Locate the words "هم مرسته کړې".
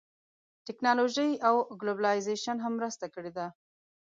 2.61-3.31